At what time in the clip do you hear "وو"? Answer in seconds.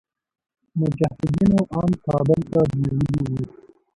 3.31-3.41